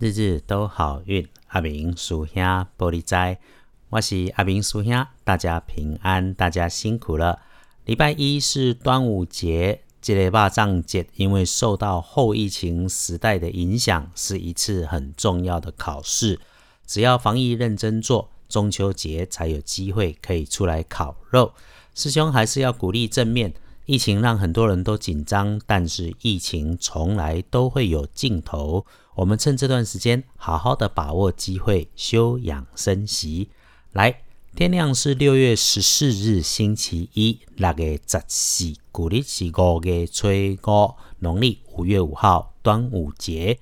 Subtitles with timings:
[0.00, 2.42] 日日都好运，阿明属兄
[2.76, 3.38] 玻璃斋，
[3.90, 7.40] 我是阿明属兄，大家平安，大家辛苦了。
[7.84, 16.40] 礼拜一是端午节，这个霸藏节，因为受到后疫情时代的影响，是一次很重要的考试。
[16.84, 21.52] 只要防疫认真做，中秋节才有机会可以出来烤肉。
[21.94, 23.54] 师兄还是要鼓励正面。
[23.86, 28.86] 疫情让很多人都紧张，但是疫情从来都会有尽头。
[29.14, 33.50] 我们趁这段时间，好好的把握机会，休养生息。
[33.92, 34.22] 来，
[34.56, 43.58] 天亮是六月十四日星期一，那个十四，古历是五月初五，农历五月五号，端午节。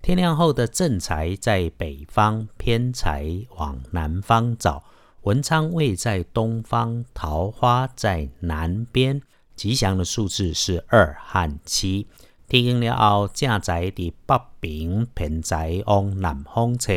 [0.00, 4.82] 天亮后的正财在北方，偏财往南方找。
[5.22, 9.20] 文昌位在东方，桃花在南边。
[9.56, 12.06] 吉祥的数字是二和七。
[12.46, 16.92] 天阴了后，正在伫北边，偏在往南方车。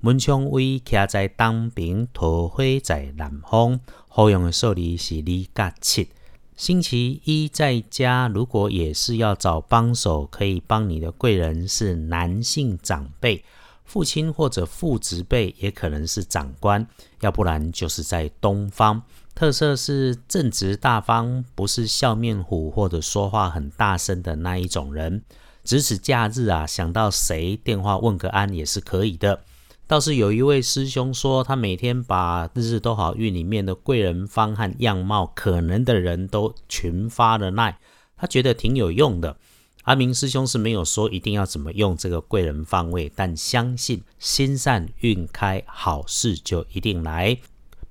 [0.00, 3.80] 门窗位徛在东边，桃花在南方。
[4.08, 6.10] 好用的数字是二甲七。
[6.54, 13.42] 星期一在家，如果也是要找帮手，可以帮你的贵人是男性长辈，
[13.90, 16.86] 父亲或者父职辈，也可能是长官，
[17.22, 19.02] 要不然就是在东方。
[19.34, 25.24] 特色是正直大方，不是笑面虎或者说话很大声的那一种人。
[25.64, 29.40] 只此假日啊，想到谁电话问个安也是可以的。
[29.88, 37.76] 倒是有一位师兄说，他每天把日日都好运里面的贵人方和样貌可能的人都群发了奈，
[38.16, 39.36] 他觉得挺有用的。
[39.84, 47.38] 阿明师兄是没有说一定要怎么用这个贵人方位，但相信心善运开，好事就一定来。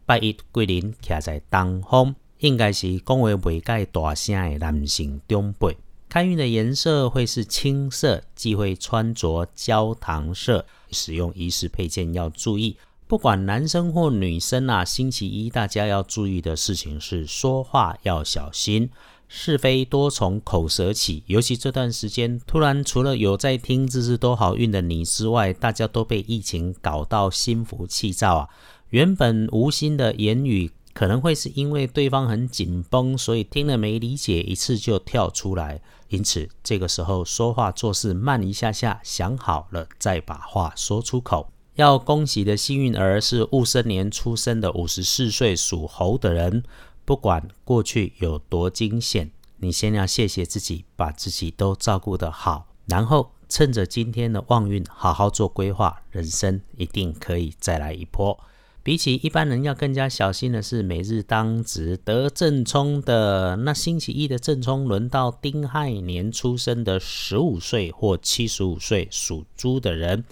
[0.06, 5.78] 拜一贵人徛在东方，应该是讲话袂介大声的男性长辈。
[6.08, 10.66] 开运的颜色会是青色，忌讳穿着焦糖色。
[10.92, 18.90] 使用仪式配件要注意，不管男生或女生啊，星期一大家要注意的事情是说话要小心，
[19.30, 21.24] 是非多从口舌起。
[21.28, 28.50] 尤其这段时间，突然除了有在听日日都好运的你之外，大家都被疫情搞到心浮气躁啊。
[28.90, 35.80] 原本无心的言语，可能会是因为对方很紧绷，所以听了没理解，一次就跳出来。
[36.08, 41.52] 因此，这个时候说话做事慢一下下，想好了再把话说出口。
[41.76, 46.64] 要恭喜的幸运儿是戊申年出生的五十四岁属猴的人。
[47.10, 58.40] 不管过去有多惊险，你先要谢谢自己，把自己都照顾得好，然后趁着今天的旺运，好好做规划，人生一定可以再来一波。
[58.84, 70.24] 比起一般人要更加小心的是，每日当值得正冲的那星期一的正冲，轮到丁亥年出生的十五岁或七十五岁属猪的人，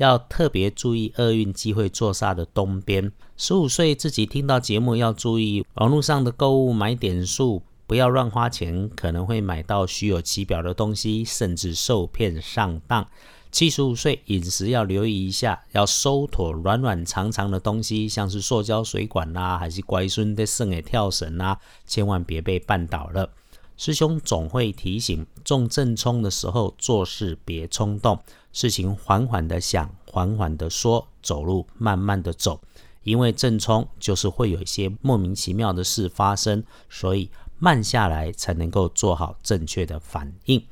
[0.00, 3.12] 要特别注意厄运机会坐煞的东边。
[3.36, 13.06] 十五岁自己听到节目要注意，网络上的购物买点数不要乱花钱，可能会买到虚有其表的东西，甚至受骗上当。
[13.52, 23.28] 七十五岁饮食要留意一下，要收妥软软长长的东西，像是塑胶水管啦，还是乖孙的剩的跳绳啦，千万别被绊倒了。
[23.76, 28.18] 师兄总会提醒，中正冲的时候做事别冲动，
[28.52, 32.60] 事情缓缓的想，缓缓的说，走路慢慢的走，
[33.04, 40.62] 因为正冲就是会有一些莫名其妙的事发生，所以慢下来才能够做好正确的反应。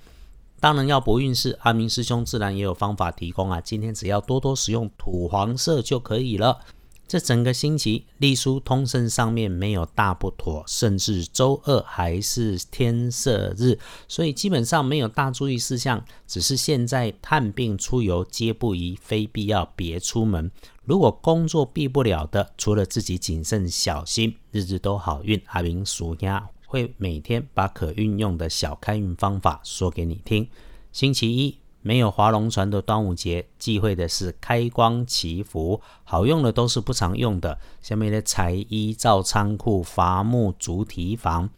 [0.60, 3.60] 当然要不运势，阿明师兄自然也有方法提供啊。
[3.60, 6.58] 今天只要多多使用土黄色就可以了。
[7.08, 16.04] 这整个星期隶书通胜上面没有大不妥，甚至周二还是天色日，所以基本上没有大注意事项。
[16.26, 20.50] 只是现在探病出游皆不宜，非必要别出门。
[20.84, 25.40] 如果工作避不了的，除了自己谨慎小心，日日都好运。
[25.46, 26.48] 阿明属鸭。
[26.66, 30.46] 会每天把可运用的小开运方法说给你听。
[30.92, 41.48] 星期一没有划龙船的端午节，忌讳的是开光祈福，好用的都是不常用的，下面的财衣造仓库伐木竹提房。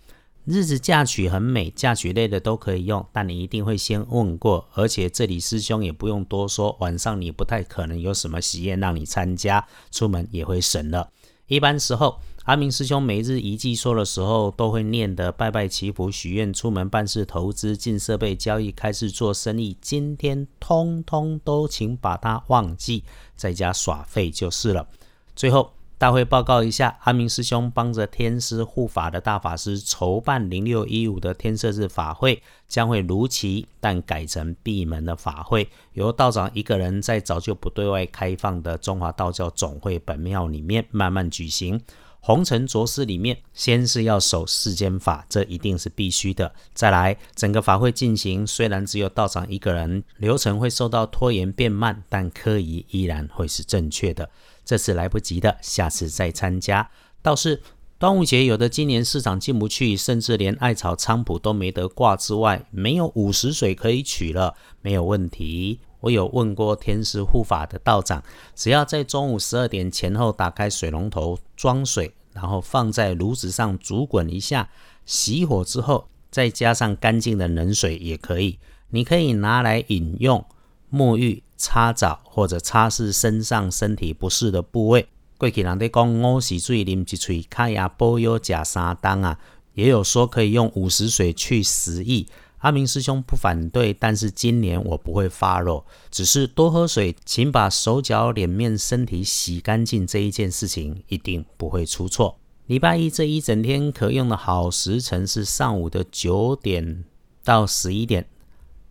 [0.44, 4.68] 日子嫁娶很美，嫁娶类的都可以用，但你一定会先问过。
[4.74, 11.10] 而且这里师兄也不用多说，晚上你不太可能有什么喜宴让你参加，出门也会省了。
[11.46, 12.20] 一般时候。
[12.44, 23.04] 阿明师兄每日一记说的时候，都会念的拜拜祈福许愿，出门办事投资进设备交易开始做生意，今天通通都请把它忘记，
[23.36, 24.88] 在家耍废就是了。
[25.36, 41.78] 最后大会报告一下，阿明师兄帮着天师护法的大法师筹办零六一五的天赦日法会，将会如期，但改成闭门的法会，由道长一个人在早就不对外开放的中华道教总会本庙里面慢慢举行。
[42.20, 46.52] 红尘浊世里面，先是要守世间法，这一定是必须的。
[46.74, 54.28] 再来，整个法会进行，虽然只有道长一个人，流程会受到拖延变慢，但科仪依然会是正确的。
[54.64, 56.90] 这次来不及的，下次再参加。
[57.22, 57.60] 倒是
[57.98, 65.80] 端午节，有的今年市场进不去，甚至连艾草菖蒲都没得挂之外，没有午时水可以取了，没有问题。
[66.00, 68.22] 我有问过天师护法的道长，
[68.54, 74.68] 只要在中午十二点前后打开水龙头装水，然后放在炉子上煮滚一下，
[75.06, 78.58] 熄火之后，再加上干净的冷水也可以。
[78.88, 80.44] 你可以拿来饮用。
[80.92, 85.06] 沐浴、擦澡或者擦拭身上身体不适的部位。
[85.38, 89.38] 过去人哋讲五洗水啉一喙，卡牙保佑假三当啊，
[89.74, 92.26] 也有说可以用午时水去十亿。
[92.60, 102.38] 阿明师兄不反对，但是今年我不会发肉，只是多喝水，请把手脚、脸面、身体洗干净这一件事情一定不会出错。
[102.66, 107.04] 礼拜一这一整天可用的好时辰是上午的九点
[107.42, 108.26] 到十一点，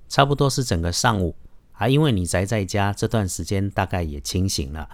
[0.07, 1.35] 差不多是整个上午。
[1.73, 4.89] 啊，因为你宅在家这段时间，大概也清醒了。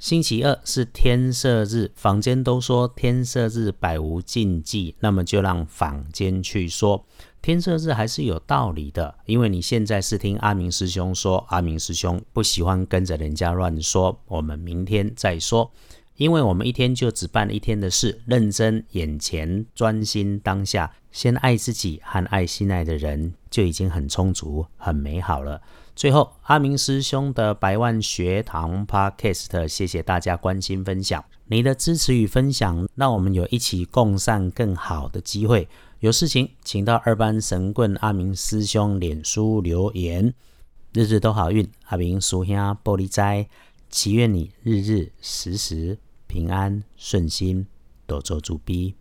[0.00, 7.06] 星期二是天赦日，坊间都说天赦日百无禁忌，那么就让坊间去说
[7.44, 9.14] 天赦日还是有道理的。
[9.26, 15.70] 因为你现在是听阿明师兄说，阿明师兄不喜欢跟着人家乱说，我们明天再说。
[16.16, 25.60] 因为我们一天就只办一天的事，认真眼前，专心当下，先爱自己和爱心爱的人，就已经很充足、很美好了。
[25.94, 35.68] 最后，阿明师兄的百万学堂 Podcast，谢谢大家关心分享，你的支持与分享，让我们有一起共善更好的机会。
[36.04, 40.34] 有事情，请到二班神棍阿明师兄脸书留言。
[40.92, 42.54] 日日都好运，阿明叔兄
[42.84, 43.48] 玻璃斋。
[43.88, 45.96] 祈愿你日日时时
[46.26, 47.66] 平安顺心，
[48.06, 48.94] 多做主逼。